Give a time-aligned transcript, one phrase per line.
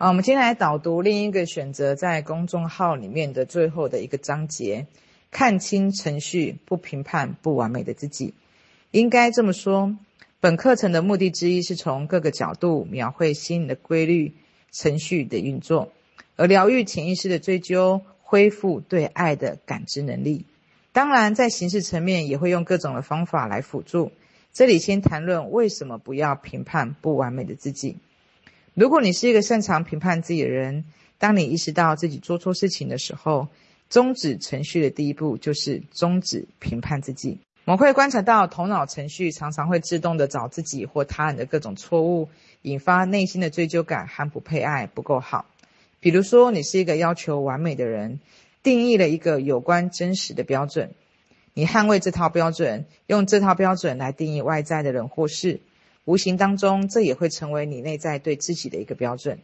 [0.00, 4.86] 啊，我们今天来导读另一个选择在公众号里面的最后的一个章节：
[5.30, 8.32] 看清程序，不评判不完美的自己。
[8.92, 9.94] 应该这么说，
[10.40, 14.32] 本课程的目的之一是从各个角度描绘心理的规律、
[14.72, 15.92] 程序的运作，
[16.36, 20.46] 而疗愈潜意识的追究，恢复对爱的感知能力。
[20.92, 24.12] 当然，在形式层面也会用各种的方法来辅助。
[24.54, 27.98] 这里先谈论为什么不要评判不完美的自己。
[28.80, 30.86] 如果你是一个擅长评判自己的人，
[31.18, 33.48] 当你意识到自己做错事情的时候，
[33.90, 37.40] 终止程序的第一步就是终止评判自己。
[37.66, 42.30] 我们会观察到，头脑程序常常会自动的找自己或他人的各种错误，
[42.62, 45.44] 引发内心的追究感和不配爱、不够好。
[46.00, 48.18] 比如说，你是一个要求完美的人，
[48.62, 50.92] 定义了一个有关真实的标准，
[51.52, 55.60] 你捍卫这套标准，用这套标准来定义外在的人或事。
[56.10, 59.38] 无形当中，这也会成为你内在对自己的一个标准。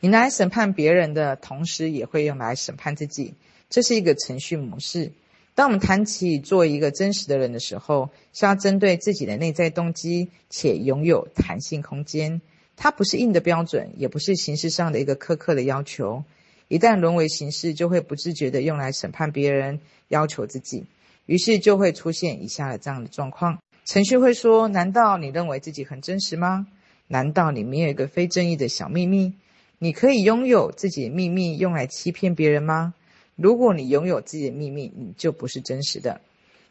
[0.00, 3.32] 你来审判别人的同时，也会用来审判自己。
[3.70, 5.12] 这是一个程序模式。
[5.54, 12.42] 当我们谈起做一个真实的人的时候，是要针对自己的内在动机，且拥有弹性空间。
[12.76, 16.24] 它不是硬的标准，也不是形式上的一个苛刻的要求。
[16.68, 20.84] 一旦沦为形式，就会不自觉地用来审判别人，要求自己。
[21.24, 23.58] 于是就会出现以下的这样的状况。
[23.84, 26.66] 程序会说：“难道你认为自己很真实吗？
[27.06, 29.34] 难道你没有一个非正义的小秘密？
[29.78, 32.94] 你可以拥有自己的秘密用来欺骗别人吗？
[33.36, 36.22] 如果你拥有自己的秘密，你就不是真实的。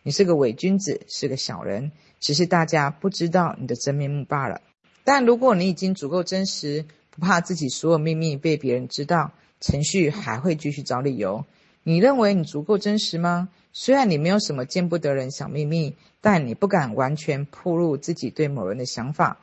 [0.02, 4.62] 你是个伪君子，是个小人，只是大家不知道你的真面目罢了。
[5.04, 11.46] 但如果你已经足够真实，不怕自己所有秘密被别人知道，程序还会继续找理由。
[11.84, 13.50] 你认为你足够真实吗？
[13.72, 15.96] 虽然你没有什么见不得人小秘密。”
[16.26, 19.40] 但你不敢完全暴露自己对某人的想法，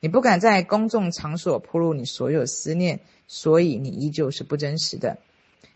[0.00, 2.98] 你不敢在公众场所暴露你所有思念，
[3.28, 5.18] 所以你依旧是不真实的。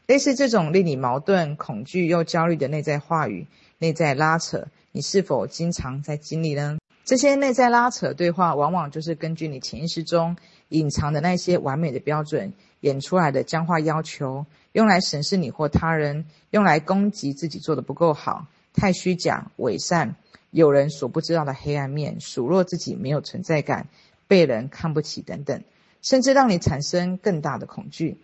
[0.08, 3.46] 类似这种令你矛盾、恐惧又焦虑的内在话语、
[3.78, 6.78] 内在拉扯，你是否经常在经历呢？
[7.04, 10.36] 这些内在拉扯对话，往往就是根据你潜意识中
[10.70, 20.16] 隐藏的那些完美的标准演出来的僵化要求，用来审视你或他人，用来攻击自己做得不够好、太虚假、伪善。
[20.50, 23.86] 有人所不知道的黑暗面，数落自己没有存在感，
[24.26, 25.62] 被人看不起等等，
[26.02, 28.18] 甚至让你产生更大的恐惧。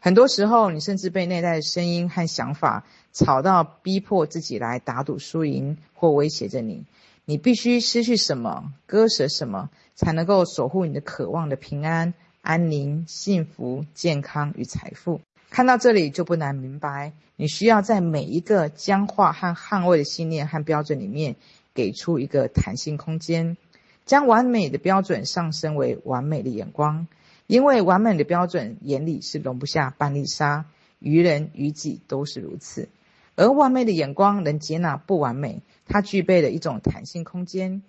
[0.00, 6.86] 很多时候，你甚至被内在的声音和想法吵到，逼迫自己来打赌输赢，或威胁着你。
[7.24, 12.14] 你必须失去什么，割舍什么，才能够守护你的渴望的平安、
[12.48, 15.20] 安宁、幸福、健康与财富。
[15.50, 21.36] 看到这里，就不难明白，你需要在每一个僵化和捍卫的信念和标准里面。
[21.74, 23.58] 给出一个弹性空间，
[24.06, 27.06] 将完美的标准上升为完美的眼光，
[27.46, 30.64] 因为完美的标准眼里是容不下半粒沙，
[30.98, 32.88] 于人于己都是如此。
[33.36, 37.82] 而完美的眼光能接纳不完美，它具备了一种弹性空间。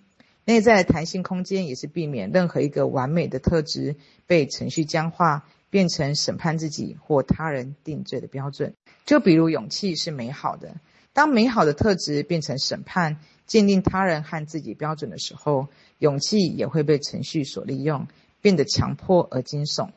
[0.50, 3.94] 内在的弹性空间也是避免任何一个完美的特质
[4.26, 8.74] 被程序僵化，变成审判自己或他人定罪的标准。
[9.06, 10.74] 就比如勇气是美好的，
[11.12, 13.18] 当美好的特质变成审判。
[13.46, 15.68] 鉴定他人和自己标准的时候，
[15.98, 18.08] 勇气也会被程序所利用，
[18.40, 19.90] 变得强迫而惊悚。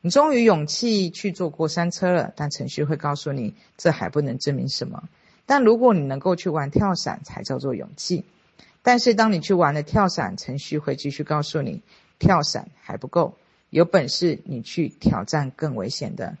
[0.00, 5.08] 你终于勇气去坐过山车了，但程序会告诉你，这还不能证明什么。
[5.46, 8.24] 但如果你能够去玩跳伞，才叫做勇气。
[8.82, 11.82] 但是当你去玩了跳伞，程序会继续告诉你，
[12.18, 13.36] 跳伞还不够，
[13.70, 16.36] 有本事你去挑战更危险的。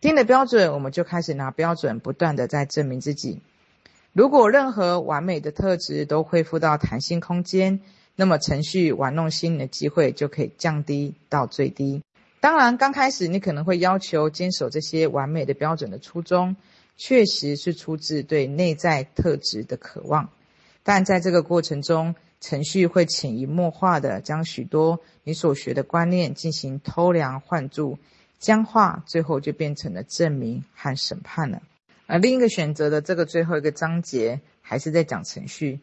[0.00, 3.40] 定了标准，我们就开始拿标准，不断的在证明自己。
[4.12, 7.80] 如果任何完美的特质都恢复到弹性空间，
[8.14, 12.02] 那么程序玩弄心灵的机会就可以降低到最低。
[12.40, 16.56] 当然，刚开始你可能会要求坚守这些完美的标准的初衷，
[16.96, 20.28] 确实是出自对内在特质的渴望。
[20.82, 27.98] 但在这个过程中，程序会潜移默化地将许多你所学的观念进行偷梁换柱、
[28.38, 31.62] 僵化，最后就变成了证明和审判了。
[32.06, 35.78] 而另一个选择的这个最后一个章节，还是在讲程序。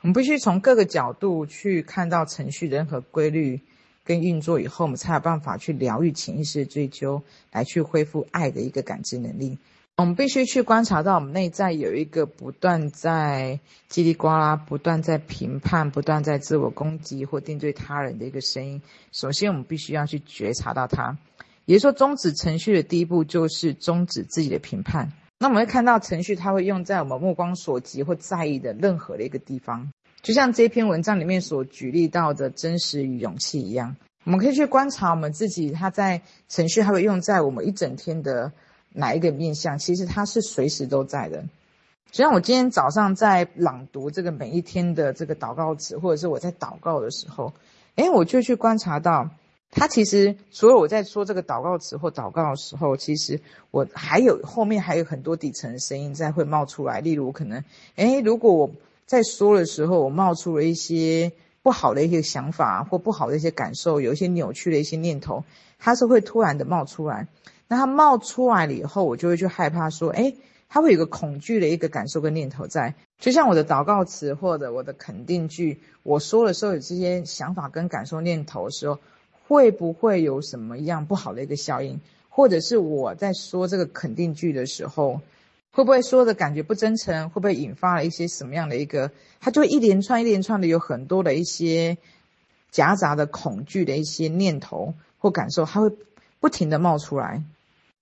[0.00, 3.60] 我们必须从各个角度去看到程序的任何规律
[4.02, 7.22] 跟运作以后，我们才有办法去疗愈潜意识的追究，
[7.52, 9.58] 来去恢复爱的一个感知能力。
[9.98, 13.58] 我们必须去观察到，我们内在有一个不断在
[13.90, 18.80] 叽里呱啦、不断在评判、不断在自我攻击或定罪他人的一个声音。
[19.10, 21.18] 首先，我们必须要去觉察到它。
[21.64, 25.12] 也就是说，终止程序的第一步就是终止自己的评判。
[25.40, 29.90] 那我们会看到程序，它会用在我们目光所及或在意的任何的一个地方，
[30.22, 33.96] 就像这篇文章里面所举例到的真实与勇气一样。
[34.22, 38.52] 我们可以去观察我们自己，它在程序它会用在我们一整天的
[38.92, 39.78] 哪一个面相？
[39.78, 41.44] 其实它是随时都在的。
[42.10, 47.52] 就像我今天早上在朗读这个每一天的这个祷告词，或者是我在祷告的时候，
[47.96, 49.30] 诶，我就去观察到，
[49.70, 53.40] 它其实所有我在说这个祷告词或祷告的时候，其实
[53.70, 57.00] 我还有后面还有很多底层的声音在会冒出来。
[57.00, 57.62] 例如，可能
[57.96, 58.70] 诶，如果我
[59.06, 61.32] 在说的时候，我冒出了一些。
[61.60, 65.44] 不好的一些想法或不好的一些感受，有一些扭曲的一些念头，
[65.78, 67.26] 它是会突然的冒出来。
[67.68, 70.36] 那它冒出来了以后，我就会去害怕说，诶，
[70.68, 72.94] 它会有个恐惧的一个感受跟念头在。
[73.18, 78.98] 就像我的祷告词或者我的肯定句，我说的时候有这些想法跟感受念头的时候，
[79.46, 82.00] 会不会有什么样不好的一个效应？
[82.28, 85.20] 或者是我在说这个肯定句的时候，
[85.72, 87.28] 会不会说的感觉不真诚？
[87.30, 89.10] 会不会引发了一些什么样的一个？
[89.40, 91.98] 它就一连串一连串的有很多的一些
[92.70, 95.90] 夹杂的恐惧的一些念头或感受，它会
[96.40, 97.42] 不停的冒出来。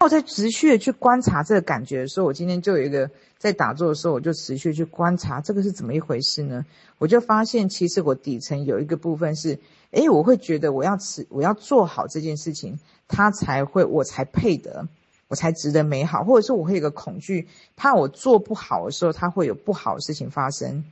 [0.01, 6.65] 我在持续的去观察这个感觉的时候，我今天就有一个在打坐的时候，我就持续去观察这个是怎么一回事呢？
[6.99, 9.59] 我就发现其实我底层有一个部分是，
[9.93, 12.79] 诶，我会觉得我要持我要做好这件事情，
[13.09, 14.87] 它才会我才配得。
[15.29, 20.85] 我才值得美好，或者是我会有个恐惧，怕我做不好的时候，它会有不好的事情发生。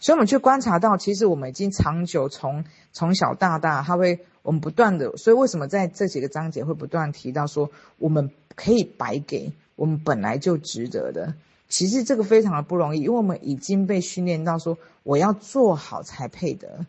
[0.00, 5.16] 所以，我们去观察到，其实我们已经长久从从小到大，它会我们不断的。
[5.16, 11.34] 所以，为什么在这几个章节会不断提到说，我们可以白给，我们本来就值得的。
[11.68, 16.86] 其实这个非常的不容易，因为我们已经被训练到说，我要做好才配得。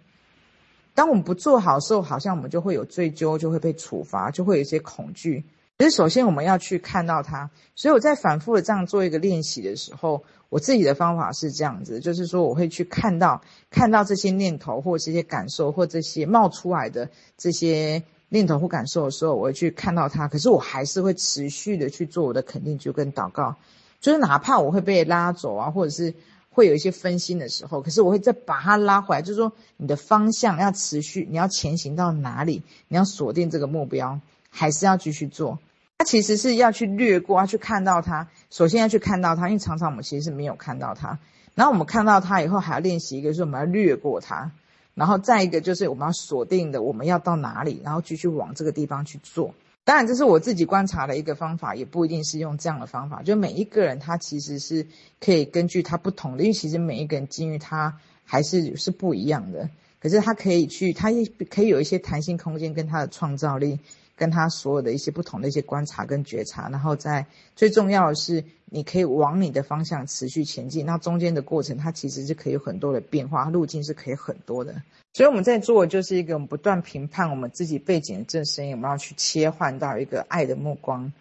[0.93, 5.43] 当我们不做好的时候，好像我们就会有追究，就会被处罚，就会有一些恐惧。
[5.81, 7.51] 其实，首先我们要去看到它。
[7.73, 13.41] 所以我在反复的这样做一个练习的时候，我自己的方法是这样子，就是说我会去看到
[13.71, 20.27] 看到这些念头或这些感受或这些冒出来的这些念头或感受的时候，我会去看到它。
[20.27, 23.55] 可是我还是会持续的去做我的肯定句跟祷告，
[24.01, 26.13] 就是哪怕我会被拉走啊，或者是
[26.49, 35.57] 会有一些分心的时候，可是我会再把它拉回来，就是说你的方向要持续，你要前行到哪里，你要锁定这个目标，还是要继续做。
[35.99, 38.29] 它其实是要去略过，要去看到它。
[38.49, 41.19] 首先要去看到它，因为常常我们其实是没有看到它。
[41.55, 44.49] 然后我们看到它以后，还要练习一个，就是我们要略过它。
[44.95, 49.53] 然后再一个就是我们要锁定的，我们要到哪里，然后继续往这个地方去做。
[49.83, 53.21] 当然，这是我自己观察的一个方法，也不一定是用这样的方法。
[53.21, 54.87] 就每一个人他其实是
[55.19, 59.69] 可以根据他不同的，因为其实每一个人境遇他还是是不一样的。
[60.01, 63.79] 可是他可以去，他也可以有一些弹性空间跟他的创造力。
[64.19, 67.25] 跟他所有的一些不同的一些观察跟觉察，然后在
[67.55, 70.85] 最重要的是，你可以往你的方向持续前进。
[70.85, 74.75] 那中间的过程，它其实是可以有很多的变化，路径是可以很多的。
[75.13, 81.13] 所以我们在做的就是一个不断评判我们自己背景的这声音，我们要去切换到一个爱的目光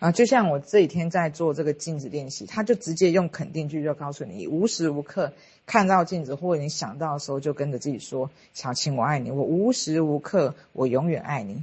[0.00, 0.10] 啊。
[0.10, 5.32] 就像我这几天在做这个镜子练习，他就直接用肯定句就告诉你，无时无刻
[5.64, 11.62] 看到镜子或者你想到的时候，就跟着自己说：“小青，我爱你。”我无时无刻，我永远爱你。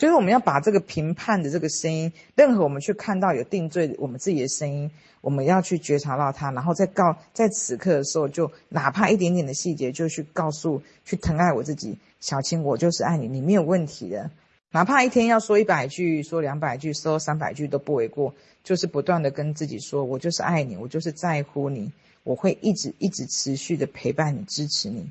[0.00, 14.30] 就是我们要把这个评判的这个声音，任何我们去看到有定罪我们自己的声音，我们要去觉察到它，然后再告在此刻的时候，就哪怕一点点的细节，就去告诉去疼爱我自己，小青，我就是爱你，你没有问题的。
[14.70, 21.92] 哪怕一天要说一百句，说两百句，说三百句都不为过，就是不断的跟自己说，我就是爱你，我就是在乎你，
[22.24, 25.10] 我会一直一直持续的陪伴你，支持你。